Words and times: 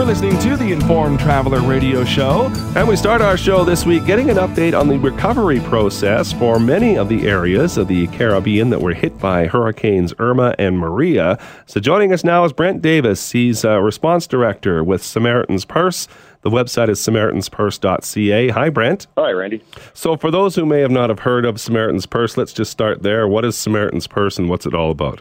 You're 0.00 0.06
listening 0.06 0.38
to 0.38 0.56
the 0.56 0.72
Informed 0.72 1.20
Traveler 1.20 1.60
Radio 1.60 2.06
Show, 2.06 2.46
and 2.74 2.88
we 2.88 2.96
start 2.96 3.20
our 3.20 3.36
show 3.36 3.64
this 3.64 3.84
week 3.84 4.06
getting 4.06 4.30
an 4.30 4.38
update 4.38 4.72
on 4.72 4.88
the 4.88 4.98
recovery 4.98 5.60
process 5.60 6.32
for 6.32 6.58
many 6.58 6.96
of 6.96 7.10
the 7.10 7.28
areas 7.28 7.76
of 7.76 7.86
the 7.86 8.06
Caribbean 8.06 8.70
that 8.70 8.80
were 8.80 8.94
hit 8.94 9.18
by 9.18 9.46
Hurricanes 9.46 10.14
Irma 10.18 10.54
and 10.58 10.78
Maria. 10.78 11.38
So, 11.66 11.80
joining 11.80 12.14
us 12.14 12.24
now 12.24 12.46
is 12.46 12.54
Brent 12.54 12.80
Davis. 12.80 13.32
He's 13.32 13.62
a 13.62 13.82
response 13.82 14.26
director 14.26 14.82
with 14.82 15.02
Samaritan's 15.02 15.66
Purse. 15.66 16.08
The 16.40 16.50
website 16.50 16.88
is 16.88 16.98
samaritanspurse.ca. 17.00 18.48
Hi, 18.48 18.70
Brent. 18.70 19.06
Hi, 19.18 19.32
Randy. 19.32 19.62
So, 19.92 20.16
for 20.16 20.30
those 20.30 20.54
who 20.54 20.64
may 20.64 20.80
have 20.80 20.90
not 20.90 21.10
have 21.10 21.18
heard 21.18 21.44
of 21.44 21.60
Samaritan's 21.60 22.06
Purse, 22.06 22.38
let's 22.38 22.54
just 22.54 22.70
start 22.70 23.02
there. 23.02 23.28
What 23.28 23.44
is 23.44 23.54
Samaritan's 23.54 24.06
Purse, 24.06 24.38
and 24.38 24.48
what's 24.48 24.64
it 24.64 24.74
all 24.74 24.90
about? 24.90 25.20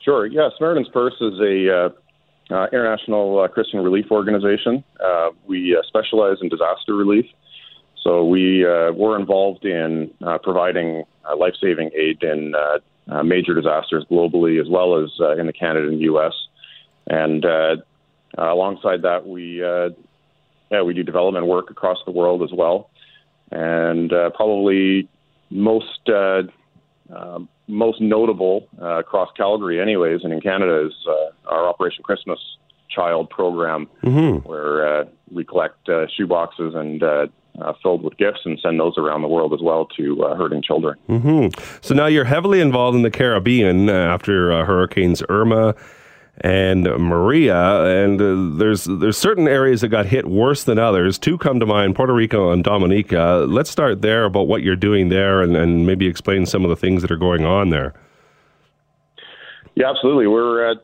Sure. 0.00 0.26
Yeah, 0.26 0.48
Samaritan's 0.58 0.88
Purse 0.88 1.14
is 1.20 1.38
a 1.38 1.72
uh, 1.72 1.88
uh, 2.50 2.66
international 2.72 3.40
uh, 3.40 3.48
Christian 3.48 3.80
relief 3.80 4.06
organization. 4.10 4.84
Uh, 5.04 5.30
we 5.46 5.76
uh, 5.76 5.82
specialize 5.86 6.38
in 6.40 6.48
disaster 6.48 6.94
relief. 6.94 7.26
So 8.02 8.24
we 8.24 8.64
uh, 8.64 8.92
we're 8.92 9.18
involved 9.18 9.64
in 9.64 10.12
uh, 10.24 10.38
providing 10.38 11.04
life 11.36 11.54
saving 11.60 11.90
aid 11.96 12.22
in 12.22 12.54
major 13.24 13.52
disasters 13.54 14.04
globally, 14.08 14.60
as 14.60 14.68
well 14.68 15.02
as 15.02 15.10
in 15.38 15.46
the 15.46 15.52
Canada 15.52 15.88
and 15.88 16.00
U.S. 16.02 16.32
And 17.08 17.44
alongside 18.38 19.02
that, 19.02 19.26
we 19.26 19.60
yeah 20.70 20.82
we 20.82 20.94
do 20.94 21.02
development 21.02 21.46
work 21.46 21.70
across 21.70 21.98
the 22.06 22.12
world 22.12 22.44
as 22.44 22.50
well. 22.52 22.90
And 23.50 24.10
probably 24.36 25.08
most 25.50 26.08
most 27.66 28.00
notable 28.00 28.68
across 28.80 29.30
Calgary, 29.36 29.80
anyways, 29.80 30.20
and 30.22 30.32
in 30.32 30.40
Canada, 30.40 30.86
is 30.86 30.94
our 31.46 31.68
Operation 31.68 32.02
Christmas 32.02 32.38
Child 32.88 33.30
program, 33.30 33.88
mm-hmm. 34.02 34.48
where 34.48 35.00
uh, 35.00 35.04
we 35.30 35.44
collect 35.44 35.88
uh, 35.88 36.06
shoe 36.16 36.26
boxes 36.26 36.74
and 36.74 37.02
uh, 37.02 37.26
uh, 37.60 37.72
filled 37.82 38.02
with 38.02 38.16
gifts 38.16 38.40
and 38.44 38.58
send 38.60 38.78
those 38.78 38.96
around 38.96 39.22
the 39.22 39.28
world 39.28 39.52
as 39.52 39.60
well 39.62 39.86
to 39.96 40.22
uh, 40.24 40.36
hurting 40.36 40.62
children. 40.62 40.96
Mm-hmm. 41.08 41.60
So 41.82 41.94
now 41.94 42.06
you're 42.06 42.24
heavily 42.24 42.60
involved 42.60 42.96
in 42.96 43.02
the 43.02 43.10
Caribbean 43.10 43.88
uh, 43.88 43.92
after 43.92 44.52
uh, 44.52 44.64
Hurricanes 44.64 45.22
Irma 45.28 45.74
and 46.42 46.84
Maria, 46.84 47.84
and 47.84 48.20
uh, 48.20 48.58
there's 48.58 48.84
there's 48.84 49.16
certain 49.16 49.48
areas 49.48 49.80
that 49.80 49.88
got 49.88 50.04
hit 50.04 50.26
worse 50.26 50.64
than 50.64 50.78
others. 50.78 51.18
Two 51.18 51.38
come 51.38 51.60
to 51.60 51.66
mind: 51.66 51.96
Puerto 51.96 52.12
Rico 52.12 52.50
and 52.50 52.62
Dominica. 52.62 53.46
Let's 53.48 53.70
start 53.70 54.02
there 54.02 54.24
about 54.24 54.46
what 54.46 54.62
you're 54.62 54.76
doing 54.76 55.08
there, 55.08 55.40
and, 55.40 55.56
and 55.56 55.86
maybe 55.86 56.06
explain 56.06 56.44
some 56.44 56.62
of 56.62 56.68
the 56.68 56.76
things 56.76 57.00
that 57.00 57.10
are 57.10 57.16
going 57.16 57.46
on 57.46 57.70
there. 57.70 57.94
Yeah, 59.76 59.90
absolutely. 59.90 60.26
We're, 60.26 60.70
uh, 60.70 60.74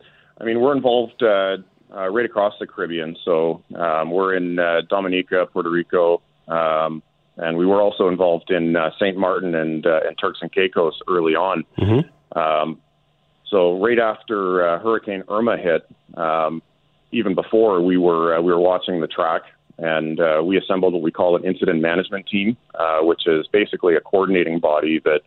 I 0.41 0.45
mean, 0.45 0.61
we're 0.61 0.77
involved 0.77 1.23
uh, 1.23 1.59
uh 1.95 2.09
right 2.09 2.25
across 2.25 2.55
the 2.59 2.67
Caribbean. 2.67 3.17
So 3.25 3.63
um, 3.75 4.11
we're 4.11 4.35
in 4.35 4.59
uh, 4.59 4.83
Dominica, 4.89 5.47
Puerto 5.53 5.71
Rico, 5.71 6.23
um, 6.49 7.03
and 7.37 7.57
we 7.57 7.67
were 7.67 7.81
also 7.81 8.09
involved 8.09 8.51
in 8.51 8.77
uh, 8.77 8.91
Saint 8.99 9.17
Martin 9.17 9.55
and, 9.55 9.85
and 9.87 10.19
Turks 10.19 10.41
and 10.43 10.53
Caicos 10.53 10.95
early 11.09 11.35
on. 11.35 11.65
Mm-hmm. 11.79 12.39
Um, 12.39 12.81
so 13.53 13.79
right 13.79 13.99
after 13.99 14.67
uh, 14.67 14.79
Hurricane 14.81 15.23
Irma 15.29 15.59
hit, 15.59 15.87
um, 16.17 16.63
even 17.13 17.35
before 17.35 17.83
we 17.83 17.99
were 17.99 18.37
uh, 18.37 18.41
we 18.41 18.53
were 18.53 18.61
watching 18.61 19.01
the 19.01 19.07
track, 19.07 19.43
and 19.79 20.19
uh, 20.19 20.43
we 20.45 20.57
assembled 20.57 20.95
what 20.95 21.03
we 21.03 21.13
call 21.13 21.37
an 21.37 21.45
incident 21.45 21.81
management 21.81 22.27
team, 22.27 22.57
uh, 22.75 23.01
which 23.01 23.27
is 23.27 23.47
basically 23.53 23.95
a 23.95 24.01
coordinating 24.01 24.59
body 24.59 25.01
that 25.05 25.21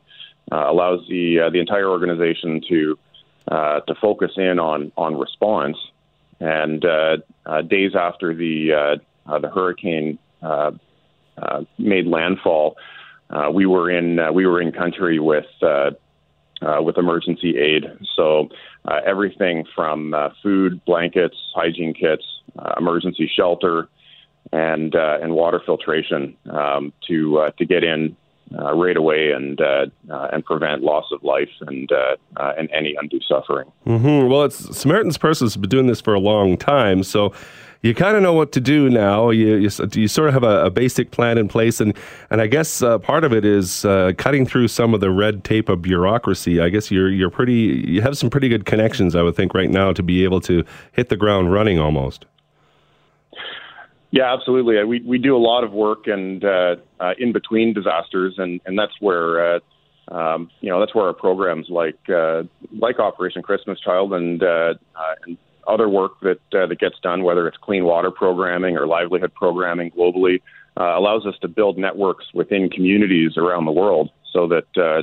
uh, 0.52 0.70
allows 0.70 1.02
the 1.08 1.40
uh, 1.40 1.50
the 1.50 1.60
entire 1.60 1.88
organization 1.88 2.62
to 2.68 2.98
uh, 3.48 3.82
to 3.82 3.96
focus 3.96 4.32
in 4.38 4.60
on 4.60 4.92
on 4.98 5.18
response. 5.18 5.78
And 6.40 6.84
uh, 6.84 7.18
uh, 7.46 7.62
days 7.62 7.96
after 7.96 8.34
the 8.34 9.00
uh, 9.28 9.40
the 9.40 9.50
hurricane 9.50 10.20
uh, 10.42 10.72
uh, 11.38 11.64
made 11.78 12.08
landfall, 12.08 12.78
uh, 13.30 13.50
we 13.54 13.66
were 13.66 13.90
in 13.90 14.20
we 14.34 14.46
were 14.46 14.62
in 14.62 14.72
country 14.72 15.20
with. 15.20 15.46
With 16.82 16.98
emergency 16.98 17.60
aid. 17.60 17.86
So 18.16 18.50
everything 19.06 19.66
from 19.76 20.16
uh, 20.16 20.30
food, 20.42 20.84
blankets, 20.84 21.38
hygiene 21.54 21.94
kits, 21.94 22.26
emergency 22.80 23.30
shelter, 23.32 23.88
and 24.52 24.96
uh, 24.96 25.18
and 25.22 25.34
water 25.34 25.62
filtration 25.66 26.36
um, 26.50 26.94
to 27.08 27.40
uh, 27.40 27.52
to 27.52 27.66
get 27.66 27.84
in 27.84 28.16
uh, 28.58 28.74
right 28.76 28.98
away 28.98 29.32
and 29.32 29.60
uh, 29.60 29.86
uh, 30.10 30.28
and 30.32 30.46
prevent 30.46 30.84
loss 30.84 31.06
of 31.12 31.24
life 31.24 31.50
and 31.62 31.92
uh, 31.92 32.16
uh, 32.38 32.54
and 32.58 32.70
any 32.72 32.96
undue 33.00 33.20
suffering. 33.28 33.72
Mm-hmm. 33.86 34.30
Well, 34.30 34.44
it's 34.44 34.78
Samaritan's 34.78 35.18
Purse 35.18 35.40
has 35.40 35.58
been 35.58 35.70
doing 35.70 35.88
this 35.88 36.02
for 36.02 36.14
a 36.14 36.20
long 36.20 36.58
time, 36.58 37.04
so 37.04 37.34
you 37.86 37.94
kind 37.94 38.16
of 38.18 38.24
know 38.24 38.34
what 38.34 38.52
to 38.54 38.60
do 38.60 38.90
now. 38.90 39.30
You, 39.30 39.58
you, 39.58 39.70
you 39.94 40.08
sort 40.08 40.28
of 40.28 40.34
have 40.34 40.44
a, 40.44 40.66
a, 40.66 40.70
basic 40.72 41.12
plan 41.12 41.38
in 41.38 41.48
place, 41.48 41.80
and 41.80 41.96
and 42.32 42.42
I 42.42 42.48
guess 42.48 42.82
uh, 42.82 42.98
part 42.98 43.24
of 43.24 43.32
it 43.32 43.46
is 43.46 43.86
uh, 43.86 44.14
cutting 44.18 44.46
through 44.46 44.70
some 44.70 44.96
of 44.96 45.02
the 45.02 45.12
red 45.12 45.44
tape 45.44 45.70
of 45.70 45.84
bureaucracy. 45.84 46.60
I 46.60 46.70
guess 46.70 46.90
you're 46.90 47.12
you're 47.12 47.30
pretty 47.30 47.84
you 47.88 48.02
have 48.02 48.18
some 48.18 48.32
pretty 48.32 48.50
good 48.50 48.66
connections, 48.66 49.16
I 49.16 49.22
would 49.22 49.36
think, 49.36 49.54
right 49.54 49.70
now 49.70 49.94
to 49.94 50.02
be 50.02 50.24
able 50.24 50.42
to 50.42 50.64
hit 50.94 51.10
the 51.10 51.18
ground 51.18 51.54
running 51.54 51.80
almost. 51.80 52.26
Yeah, 54.16 54.34
absolutely. 54.34 54.82
We 54.86 55.02
we 55.02 55.18
do 55.18 55.36
a 55.36 55.44
lot 55.52 55.66
of 55.66 55.74
work 55.74 56.08
and 56.08 56.42
uh, 56.42 56.78
uh 57.02 57.14
in 57.20 57.34
between 57.34 57.74
disasters, 57.74 58.36
and 58.38 58.62
and 58.66 58.80
that's 58.80 58.94
where. 59.00 59.56
Uh, 59.56 59.60
um, 60.08 60.52
you 60.62 60.70
know 60.70 60.80
that's 60.80 60.94
where 60.94 61.06
our 61.08 61.14
programs 61.14 61.66
like 61.68 61.98
uh, 62.10 62.44
like 62.72 63.00
Operation 63.00 63.42
Christmas 63.42 63.80
Child 63.80 64.14
and 64.14 64.44
uh, 64.44 64.76
uh, 64.96 65.16
and 65.26 65.36
other 65.68 65.90
work 65.90 66.20
that 66.22 66.40
uh, 66.54 66.68
that 66.68 66.80
gets 66.80 66.96
done, 67.02 67.24
whether 67.24 67.48
it's 67.48 67.58
clean 67.58 67.86
water 67.86 68.12
programming 68.12 68.78
or 68.78 68.86
livelihood 68.86 69.34
programming 69.34 69.90
globally, 69.90 70.44
uh, 70.80 70.96
allows 70.96 71.26
us 71.26 71.34
to 71.42 71.48
build 71.48 71.80
networks 71.80 72.26
within 72.36 72.70
communities 72.70 73.32
around 73.36 73.66
the 73.66 73.72
world, 73.72 74.12
so 74.32 74.48
that 74.48 74.78
uh, 74.78 75.02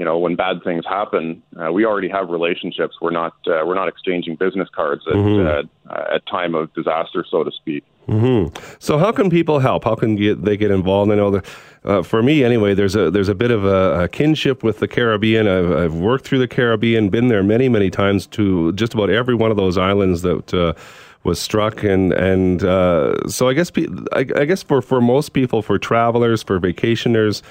you 0.00 0.06
know 0.06 0.16
when 0.16 0.34
bad 0.34 0.64
things 0.64 0.86
happen, 0.86 1.42
uh, 1.62 1.70
we 1.70 1.84
already 1.84 2.08
have 2.08 2.30
relationships. 2.30 2.96
We're 3.02 3.10
not 3.10 3.34
uh, 3.46 3.66
we're 3.66 3.74
not 3.74 3.86
exchanging 3.86 4.36
business 4.36 4.66
cards 4.74 5.02
at 5.06 5.12
mm-hmm. 5.12 5.68
uh, 5.90 6.14
at 6.14 6.24
time 6.24 6.54
of 6.54 6.72
disaster, 6.72 7.22
so 7.30 7.44
to 7.44 7.50
speak. 7.50 7.84
Mm-hmm. 8.08 8.56
So 8.78 8.96
how 8.96 9.12
can 9.12 9.28
people 9.28 9.58
help? 9.58 9.84
How 9.84 9.94
can 9.94 10.16
get, 10.16 10.42
they 10.42 10.56
get 10.56 10.70
involved? 10.70 11.12
I 11.12 11.16
know 11.16 11.30
that 11.32 11.46
uh, 11.84 12.02
for 12.02 12.22
me 12.22 12.42
anyway, 12.42 12.72
there's 12.72 12.96
a 12.96 13.10
there's 13.10 13.28
a 13.28 13.34
bit 13.34 13.50
of 13.50 13.66
a, 13.66 14.04
a 14.04 14.08
kinship 14.08 14.62
with 14.62 14.78
the 14.78 14.88
Caribbean. 14.88 15.46
I've, 15.46 15.70
I've, 15.70 15.94
worked 15.94 16.24
through 16.24 16.38
the 16.38 16.48
Caribbean, 16.48 17.10
been 17.10 17.28
there 17.28 17.42
many 17.42 17.68
many 17.68 17.90
times 17.90 18.26
to 18.28 18.72
just 18.72 18.94
about 18.94 19.10
every 19.10 19.34
one 19.34 19.50
of 19.50 19.58
those 19.58 19.76
islands 19.76 20.22
that. 20.22 20.76
Was 21.22 21.38
struck 21.38 21.84
and 21.84 22.14
and 22.14 22.64
uh, 22.64 23.28
so 23.28 23.48
I 23.48 23.52
guess 23.52 23.70
I, 24.12 24.20
I, 24.20 24.44
guess 24.46 24.62
for, 24.62 24.80
for 24.80 25.02
most 25.02 25.34
people 25.34 25.60
for 25.60 25.78
travelers 25.78 26.42
for 26.42 26.58
vacationers 26.58 27.42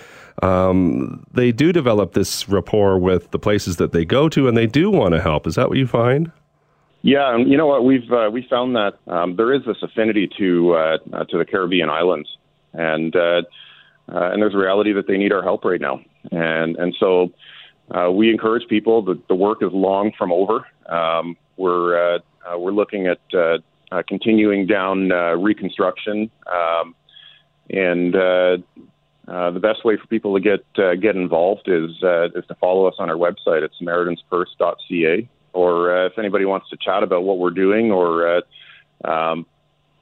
um, 0.41 1.23
they 1.31 1.51
do 1.51 1.71
develop 1.71 2.13
this 2.13 2.49
rapport 2.49 2.97
with 2.97 3.29
the 3.29 3.37
places 3.37 3.77
that 3.77 3.91
they 3.91 4.05
go 4.05 4.27
to 4.29 4.47
and 4.47 4.57
they 4.57 4.65
do 4.65 4.89
want 4.89 5.13
to 5.13 5.21
help 5.21 5.45
is 5.45 5.53
that 5.53 5.69
what 5.69 5.77
you 5.77 5.85
find 5.85 6.31
yeah, 7.01 7.33
and 7.33 7.49
you 7.49 7.57
know 7.57 7.67
what? 7.67 7.85
We've 7.85 8.11
uh, 8.11 8.29
we 8.31 8.45
found 8.49 8.75
that 8.75 8.95
um, 9.07 9.35
there 9.37 9.53
is 9.53 9.61
this 9.65 9.77
affinity 9.81 10.29
to 10.37 10.73
uh, 10.73 10.97
uh, 11.13 11.23
to 11.25 11.37
the 11.37 11.45
Caribbean 11.45 11.89
islands, 11.89 12.27
and 12.73 13.15
uh, 13.15 13.43
uh, 14.11 14.31
and 14.31 14.41
there's 14.41 14.53
a 14.53 14.57
reality 14.57 14.91
that 14.93 15.07
they 15.07 15.17
need 15.17 15.31
our 15.31 15.41
help 15.41 15.63
right 15.63 15.79
now, 15.79 16.01
and 16.31 16.75
and 16.75 16.93
so 16.99 17.31
uh, 17.91 18.11
we 18.11 18.29
encourage 18.29 18.67
people. 18.67 19.01
that 19.03 19.27
the 19.29 19.35
work 19.35 19.59
is 19.61 19.71
long 19.71 20.11
from 20.17 20.31
over. 20.33 20.67
Um, 20.87 21.37
we're 21.55 22.15
uh, 22.15 22.19
uh, 22.45 22.57
we're 22.57 22.71
looking 22.71 23.07
at 23.07 23.19
uh, 23.33 23.57
uh, 23.91 24.03
continuing 24.07 24.67
down 24.67 25.11
uh, 25.11 25.35
reconstruction, 25.35 26.29
um, 26.47 26.95
and 27.69 28.15
uh, 28.15 28.57
uh, 29.27 29.51
the 29.51 29.59
best 29.59 29.85
way 29.85 29.95
for 29.95 30.07
people 30.07 30.33
to 30.33 30.39
get 30.39 30.65
uh, 30.83 30.95
get 30.95 31.15
involved 31.15 31.67
is 31.67 31.91
uh, 32.03 32.25
is 32.35 32.45
to 32.47 32.55
follow 32.55 32.85
us 32.85 32.95
on 32.99 33.09
our 33.09 33.15
website 33.15 33.63
at 33.63 33.71
SamaritansPurse.ca 33.81 35.27
or 35.53 35.95
uh, 35.95 36.05
if 36.07 36.17
anybody 36.17 36.45
wants 36.45 36.69
to 36.69 36.77
chat 36.77 37.03
about 37.03 37.23
what 37.23 37.37
we're 37.37 37.49
doing 37.51 37.91
or 37.91 38.37
uh, 38.37 38.41
um, 39.09 39.45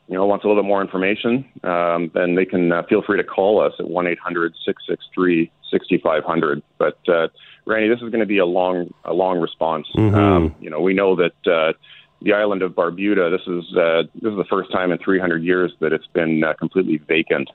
you 0.07 0.15
know 0.15 0.25
wants 0.25 0.45
a 0.45 0.47
little 0.47 0.61
bit 0.61 0.67
more 0.67 0.81
information, 0.81 1.45
um, 1.63 2.11
then 2.13 2.35
they 2.35 2.45
can 2.45 2.71
uh, 2.71 2.83
feel 2.83 3.01
free 3.01 3.17
to 3.17 3.23
call 3.23 3.59
us 3.61 3.73
at 3.79 3.89
one 3.89 4.07
eight 4.07 4.19
hundred 4.19 4.53
six 4.65 4.83
six 4.87 5.05
three 5.13 5.51
sixty 5.69 5.97
five 5.97 6.23
hundred. 6.23 6.63
But 6.77 6.97
uh, 7.09 7.27
Randy, 7.65 7.89
this 7.89 8.01
is 8.01 8.09
going 8.09 8.21
to 8.21 8.25
be 8.25 8.37
a 8.37 8.45
long 8.45 8.93
a 9.03 9.13
long 9.13 9.39
response. 9.39 9.87
Mm-hmm. 9.95 10.15
Um, 10.15 10.55
you 10.59 10.69
know, 10.69 10.81
we 10.81 10.93
know 10.93 11.15
that. 11.15 11.51
Uh, 11.51 11.73
the 12.21 12.33
island 12.33 12.61
of 12.61 12.73
Barbuda. 12.73 13.31
This 13.31 13.47
is 13.47 13.77
uh, 13.77 14.03
this 14.15 14.31
is 14.31 14.37
the 14.37 14.45
first 14.49 14.71
time 14.71 14.91
in 14.91 14.97
300 14.97 15.43
years 15.43 15.71
that 15.79 15.93
it's 15.93 16.07
been 16.07 16.43
uh, 16.43 16.53
completely 16.53 16.97
vacant, 16.97 17.49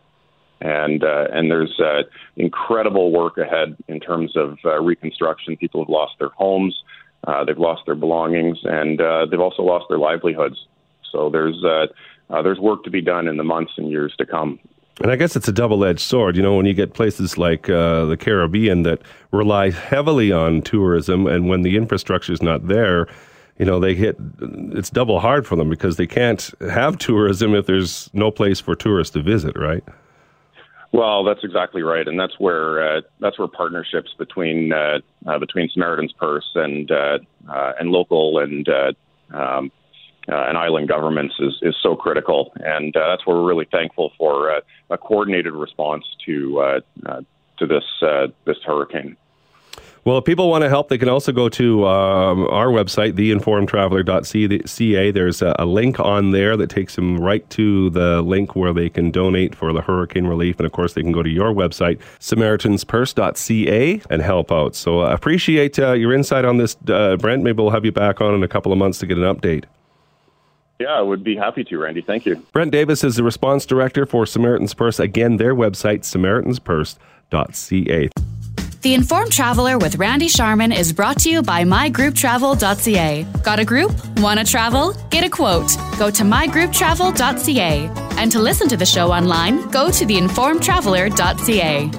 and 0.60 1.02
uh, 1.02 1.26
and 1.32 1.50
there's 1.50 1.78
uh, 1.80 2.02
incredible 2.36 3.12
work 3.12 3.38
ahead 3.38 3.76
in 3.88 4.00
terms 4.00 4.36
of 4.36 4.58
uh, 4.64 4.80
reconstruction. 4.80 5.56
People 5.56 5.82
have 5.82 5.88
lost 5.88 6.14
their 6.18 6.30
homes, 6.30 6.82
uh, 7.26 7.44
they've 7.44 7.58
lost 7.58 7.82
their 7.86 7.94
belongings, 7.94 8.58
and 8.64 9.00
uh, 9.00 9.26
they've 9.26 9.40
also 9.40 9.62
lost 9.62 9.86
their 9.88 9.98
livelihoods. 9.98 10.66
So 11.10 11.30
there's 11.30 11.62
uh, 11.64 11.86
uh, 12.30 12.42
there's 12.42 12.58
work 12.58 12.84
to 12.84 12.90
be 12.90 13.00
done 13.00 13.28
in 13.28 13.36
the 13.36 13.44
months 13.44 13.72
and 13.76 13.90
years 13.90 14.14
to 14.18 14.26
come. 14.26 14.58
And 15.00 15.10
I 15.10 15.16
guess 15.16 15.36
it's 15.36 15.48
a 15.48 15.52
double 15.52 15.84
edged 15.84 16.00
sword. 16.00 16.36
You 16.36 16.42
know, 16.42 16.54
when 16.54 16.66
you 16.66 16.74
get 16.74 16.94
places 16.94 17.38
like 17.38 17.68
uh, 17.68 18.04
the 18.06 18.16
Caribbean 18.16 18.82
that 18.82 19.00
rely 19.30 19.70
heavily 19.70 20.32
on 20.32 20.62
tourism, 20.62 21.26
and 21.26 21.48
when 21.48 21.62
the 21.62 21.76
infrastructure 21.76 22.32
is 22.32 22.42
not 22.42 22.68
there, 22.68 23.06
you 23.62 23.66
know, 23.66 23.78
they 23.78 23.94
hit, 23.94 24.16
it's 24.72 24.90
double 24.90 25.20
hard 25.20 25.46
for 25.46 25.54
them 25.54 25.70
because 25.70 25.96
they 25.96 26.06
can't 26.08 26.50
have 26.68 26.98
tourism 26.98 27.54
if 27.54 27.64
there's 27.64 28.10
no 28.12 28.28
place 28.32 28.58
for 28.58 28.74
tourists 28.74 29.12
to 29.12 29.22
visit, 29.22 29.56
right? 29.56 29.84
Well, 30.90 31.22
that's 31.22 31.44
exactly 31.44 31.82
right, 31.82 32.08
and 32.08 32.18
that's 32.18 32.40
where 32.40 32.96
uh, 32.96 33.00
that's 33.20 33.38
where 33.38 33.46
partnerships 33.46 34.16
between 34.18 34.72
uh, 34.72 34.98
uh, 35.28 35.38
between 35.38 35.68
Samaritan's 35.68 36.12
Purse 36.12 36.50
and 36.56 36.90
uh, 36.90 37.18
uh, 37.48 37.72
and 37.78 37.90
local 37.90 38.40
and 38.40 38.68
uh, 38.68 38.92
um, 39.32 39.70
and 40.26 40.58
island 40.58 40.88
governments 40.88 41.36
is 41.38 41.54
is 41.62 41.76
so 41.80 41.94
critical, 41.94 42.52
and 42.56 42.92
that's 42.92 43.24
where 43.24 43.36
we're 43.36 43.46
really 43.46 43.68
thankful 43.70 44.10
for 44.18 44.60
a 44.90 44.98
coordinated 44.98 45.52
response 45.52 46.04
to 46.26 46.82
to 47.58 47.66
this 47.66 47.84
this 48.44 48.58
hurricane. 48.66 49.16
Well, 50.04 50.18
if 50.18 50.24
people 50.24 50.50
want 50.50 50.62
to 50.62 50.68
help, 50.68 50.88
they 50.88 50.98
can 50.98 51.08
also 51.08 51.30
go 51.30 51.48
to 51.50 51.86
um, 51.86 52.48
our 52.48 52.66
website, 52.66 53.12
theinformedtraveler.ca. 53.12 55.10
There's 55.12 55.42
a, 55.42 55.54
a, 55.60 55.64
link 55.64 56.00
on 56.00 56.32
there 56.32 56.56
that 56.56 56.70
takes 56.70 56.96
them 56.96 57.20
right 57.20 57.48
to 57.50 57.88
the 57.90 58.20
link 58.20 58.56
where 58.56 58.72
they 58.72 58.88
can 58.88 59.12
donate 59.12 59.54
for 59.54 59.72
the 59.72 59.80
hurricane 59.80 60.26
relief. 60.26 60.58
And 60.58 60.66
of 60.66 60.72
course, 60.72 60.94
they 60.94 61.02
can 61.02 61.12
go 61.12 61.22
to 61.22 61.30
your 61.30 61.52
website, 61.52 62.00
samaritanspurse.ca, 62.18 64.02
and 64.10 64.22
help 64.22 64.50
out. 64.50 64.74
So 64.74 65.02
I 65.02 65.12
uh, 65.12 65.14
appreciate 65.14 65.78
uh, 65.78 65.92
your 65.92 66.12
insight 66.12 66.44
on 66.44 66.56
this, 66.56 66.76
uh, 66.88 67.16
Brent. 67.16 67.44
Maybe 67.44 67.62
we'll 67.62 67.70
have 67.70 67.84
you 67.84 67.92
back 67.92 68.20
on 68.20 68.34
in 68.34 68.42
a 68.42 68.48
couple 68.48 68.72
of 68.72 68.78
months 68.78 68.98
to 68.98 69.06
get 69.06 69.18
an 69.18 69.24
update. 69.24 69.66
Yeah, 70.80 70.94
I 70.94 71.02
would 71.02 71.22
be 71.22 71.36
happy 71.36 71.62
to, 71.62 71.78
Randy. 71.78 72.00
Thank 72.00 72.26
you. 72.26 72.44
Brent 72.52 72.72
Davis 72.72 73.04
is 73.04 73.14
the 73.14 73.22
response 73.22 73.64
director 73.64 74.04
for 74.04 74.26
Samaritan's 74.26 74.74
Purse. 74.74 74.98
Again, 74.98 75.36
their 75.36 75.54
website, 75.54 76.00
samaritanspurse.ca. 76.00 78.10
The 78.82 78.94
Informed 78.94 79.30
Traveler 79.30 79.78
with 79.78 79.94
Randy 79.94 80.26
Sharman 80.26 80.72
is 80.72 80.92
brought 80.92 81.20
to 81.20 81.30
you 81.30 81.40
by 81.40 81.62
mygrouptravel.ca. 81.62 83.26
Got 83.44 83.60
a 83.60 83.64
group? 83.64 83.92
Want 84.18 84.40
to 84.40 84.44
travel? 84.44 84.92
Get 85.08 85.22
a 85.22 85.30
quote. 85.30 85.70
Go 86.00 86.10
to 86.10 86.24
mygrouptravel.ca. 86.24 87.90
And 88.18 88.32
to 88.32 88.40
listen 88.40 88.68
to 88.68 88.76
the 88.76 88.84
show 88.84 89.12
online, 89.12 89.70
go 89.70 89.88
to 89.88 90.04
theinformedtraveler.ca. 90.04 91.90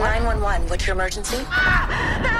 911. 0.00 0.68
What's 0.68 0.86
your 0.86 0.94
emergency? 0.94 1.36
Ah, 1.50 2.36
I'm 2.36 2.39